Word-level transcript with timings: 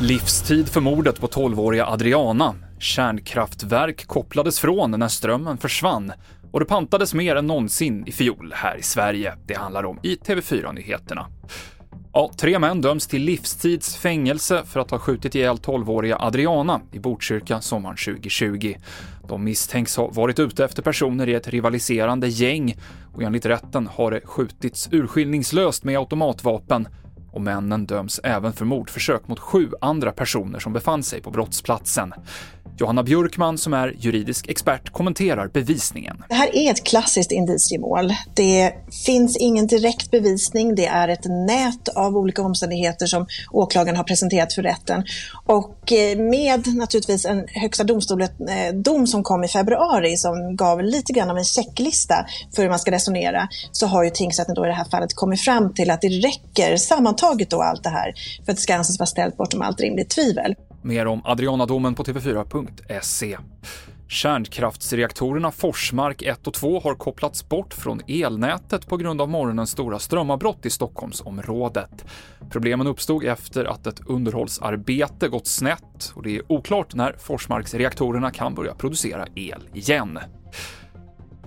Livstid 0.00 0.68
för 0.68 0.80
mordet 0.80 1.20
på 1.20 1.26
12-åriga 1.26 1.86
Adriana. 1.86 2.54
Kärnkraftverk 2.78 4.06
kopplades 4.06 4.60
från 4.60 4.90
när 4.90 5.08
strömmen 5.08 5.58
försvann 5.58 6.12
och 6.52 6.60
det 6.60 6.66
pantades 6.66 7.14
mer 7.14 7.36
än 7.36 7.46
någonsin 7.46 8.04
i 8.06 8.12
fjol 8.12 8.52
här 8.56 8.76
i 8.76 8.82
Sverige. 8.82 9.34
Det 9.46 9.54
handlar 9.54 9.84
om 9.84 9.98
i 10.02 10.16
TV4-nyheterna. 10.16 11.26
Ja, 12.12 12.30
tre 12.36 12.58
män 12.58 12.80
döms 12.80 13.06
till 13.06 13.22
livstids 13.22 13.96
fängelse 13.96 14.62
för 14.66 14.80
att 14.80 14.90
ha 14.90 14.98
skjutit 14.98 15.34
ihjäl 15.34 15.56
12-åriga 15.56 16.16
Adriana 16.20 16.80
i 16.92 16.98
Botkyrka 16.98 17.60
sommaren 17.60 17.96
2020. 17.96 18.74
De 19.28 19.44
misstänks 19.44 19.96
ha 19.96 20.08
varit 20.08 20.38
ute 20.38 20.64
efter 20.64 20.82
personer 20.82 21.28
i 21.28 21.34
ett 21.34 21.48
rivaliserande 21.48 22.28
gäng 22.28 22.76
och 23.14 23.22
enligt 23.22 23.46
rätten 23.46 23.86
har 23.86 24.10
det 24.10 24.20
skjutits 24.24 24.88
urskillningslöst 24.92 25.84
med 25.84 25.98
automatvapen 25.98 26.88
och 27.30 27.40
männen 27.40 27.86
döms 27.86 28.20
även 28.24 28.52
för 28.52 28.64
mordförsök 28.64 29.28
mot 29.28 29.38
sju 29.38 29.70
andra 29.80 30.12
personer 30.12 30.58
som 30.58 30.72
befann 30.72 31.02
sig 31.02 31.22
på 31.22 31.30
brottsplatsen. 31.30 32.14
Johanna 32.78 33.02
Björkman, 33.02 33.58
som 33.58 33.74
är 33.74 33.94
juridisk 33.98 34.48
expert, 34.48 34.90
kommenterar 34.90 35.48
bevisningen. 35.48 36.24
Det 36.28 36.34
här 36.34 36.56
är 36.56 36.70
ett 36.70 36.84
klassiskt 36.84 37.32
indiciemål. 37.32 38.12
Det 38.34 38.72
finns 39.06 39.36
ingen 39.36 39.66
direkt 39.66 40.10
bevisning. 40.10 40.74
Det 40.74 40.86
är 40.86 41.08
ett 41.08 41.24
nät 41.24 41.88
av 41.96 42.16
olika 42.16 42.42
omständigheter 42.42 43.06
som 43.06 43.26
åklagaren 43.50 43.96
har 43.96 44.04
presenterat 44.04 44.52
för 44.52 44.62
rätten. 44.62 45.04
Och 45.46 45.92
eh, 45.92 46.18
med 46.18 46.74
naturligtvis 46.74 47.24
en 47.24 47.44
Högsta 47.48 47.84
domstolen-dom 47.84 49.00
eh, 49.00 49.04
som 49.04 49.22
kom 49.22 49.44
i 49.44 49.48
februari 49.48 50.16
som 50.16 50.56
gav 50.56 50.82
lite 50.82 51.12
grann 51.12 51.30
av 51.30 51.38
en 51.38 51.44
checklista 51.44 52.26
för 52.54 52.62
hur 52.62 52.70
man 52.70 52.78
ska 52.78 52.90
resonera, 52.90 53.48
så 53.72 53.86
har 53.86 54.04
ju 54.04 54.10
tingsrätten 54.10 54.54
då 54.54 54.64
i 54.64 54.68
det 54.68 54.74
här 54.74 54.86
fallet 54.90 55.14
kommit 55.14 55.40
fram 55.40 55.74
till 55.74 55.90
att 55.90 56.00
det 56.00 56.08
räcker 56.08 56.76
sammantaget 56.76 57.50
då 57.50 57.62
allt 57.62 57.82
det 57.82 57.90
här 57.90 58.14
för 58.44 58.52
att 58.52 58.56
det 58.56 58.62
ska 58.62 58.74
anses 58.74 58.98
vara 58.98 59.06
ställt 59.06 59.36
bortom 59.36 59.62
allt 59.62 59.80
rimligt 59.80 60.10
tvivel. 60.10 60.54
Mer 60.84 61.06
om 61.06 61.20
Adrianadomen 61.24 61.94
på 61.94 62.04
tv4.se. 62.04 63.38
Kärnkraftsreaktorerna 64.08 65.50
Forsmark 65.50 66.22
1 66.22 66.46
och 66.46 66.54
2 66.54 66.80
har 66.80 66.94
kopplats 66.94 67.48
bort 67.48 67.74
från 67.74 68.00
elnätet 68.08 68.86
på 68.86 68.96
grund 68.96 69.20
av 69.20 69.28
morgonens 69.28 69.70
stora 69.70 69.98
strömavbrott 69.98 70.66
i 70.66 70.70
Stockholmsområdet. 70.70 72.04
Problemen 72.50 72.86
uppstod 72.86 73.24
efter 73.24 73.64
att 73.64 73.86
ett 73.86 74.00
underhållsarbete 74.06 75.28
gått 75.28 75.46
snett 75.46 76.12
och 76.14 76.22
det 76.22 76.36
är 76.36 76.52
oklart 76.52 76.94
när 76.94 77.12
Forsmarksreaktorerna 77.18 78.30
kan 78.30 78.54
börja 78.54 78.74
producera 78.74 79.26
el 79.34 79.68
igen. 79.74 80.18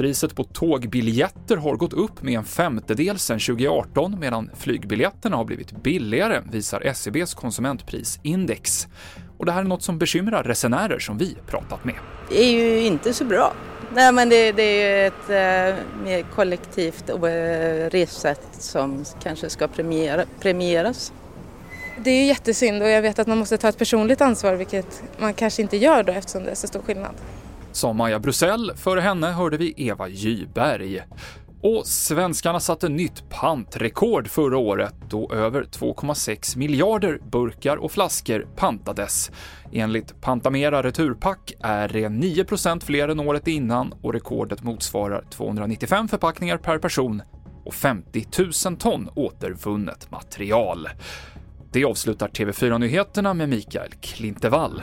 Priset 0.00 0.34
på 0.34 0.44
tågbiljetter 0.44 1.56
har 1.56 1.76
gått 1.76 1.92
upp 1.92 2.22
med 2.22 2.34
en 2.34 2.44
femtedel 2.44 3.18
sedan 3.18 3.38
2018 3.38 4.16
medan 4.20 4.50
flygbiljetterna 4.58 5.36
har 5.36 5.44
blivit 5.44 5.82
billigare, 5.82 6.42
visar 6.50 6.80
SCBs 6.80 7.32
e 7.32 7.36
konsumentprisindex. 7.36 8.88
Och 9.38 9.46
det 9.46 9.52
här 9.52 9.60
är 9.60 9.64
något 9.64 9.82
som 9.82 9.98
bekymrar 9.98 10.42
resenärer 10.42 10.98
som 10.98 11.18
vi 11.18 11.36
pratat 11.46 11.84
med. 11.84 11.94
Det 12.28 12.42
är 12.42 12.52
ju 12.52 12.86
inte 12.86 13.12
så 13.12 13.24
bra. 13.24 13.52
Nej, 13.94 14.12
men 14.12 14.28
det, 14.28 14.52
det 14.52 14.62
är 14.62 15.06
ett 15.06 15.28
eh, 15.28 15.84
mer 16.04 16.22
kollektivt 16.34 17.10
ressätt 17.92 18.48
som 18.52 19.04
kanske 19.22 19.50
ska 19.50 19.68
premiera, 19.68 20.24
premieras. 20.40 21.12
Det 22.04 22.10
är 22.10 22.20
ju 22.20 22.26
jättesynd 22.26 22.82
och 22.82 22.88
jag 22.88 23.02
vet 23.02 23.18
att 23.18 23.26
man 23.26 23.38
måste 23.38 23.58
ta 23.58 23.68
ett 23.68 23.78
personligt 23.78 24.20
ansvar 24.20 24.54
vilket 24.54 25.02
man 25.18 25.34
kanske 25.34 25.62
inte 25.62 25.76
gör 25.76 26.02
då 26.02 26.12
eftersom 26.12 26.44
det 26.44 26.50
är 26.50 26.54
så 26.54 26.66
stor 26.66 26.82
skillnad 26.82 27.14
sa 27.72 27.92
Maja 27.92 28.18
Brusell. 28.18 28.72
Före 28.76 29.00
henne 29.00 29.26
hörde 29.26 29.56
vi 29.56 29.74
Eva 29.76 30.08
Gyberg. 30.08 31.02
Och 31.62 31.86
svenskarna 31.86 32.60
satte 32.60 32.88
nytt 32.88 33.30
pantrekord 33.30 34.28
förra 34.28 34.58
året 34.58 34.94
då 35.08 35.32
över 35.32 35.62
2,6 35.62 36.58
miljarder 36.58 37.18
burkar 37.30 37.76
och 37.76 37.92
flaskor 37.92 38.46
pantades. 38.56 39.30
Enligt 39.72 40.20
Pantamera 40.20 40.82
Returpack 40.82 41.52
är 41.60 41.88
det 41.88 42.08
9% 42.08 42.84
fler 42.84 43.08
än 43.08 43.20
året 43.20 43.48
innan 43.48 43.94
och 44.02 44.12
rekordet 44.12 44.62
motsvarar 44.62 45.24
295 45.30 46.08
förpackningar 46.08 46.56
per 46.56 46.78
person 46.78 47.22
och 47.64 47.74
50 47.74 48.26
000 48.66 48.76
ton 48.76 49.08
återvunnet 49.14 50.10
material. 50.10 50.88
Det 51.72 51.84
avslutar 51.84 52.28
TV4-nyheterna 52.28 53.34
med 53.34 53.48
Mikael 53.48 53.90
Klintevall. 54.00 54.82